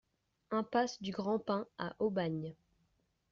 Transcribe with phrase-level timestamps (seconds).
[0.49, 2.55] Impasse du Grand Pin à Aubagne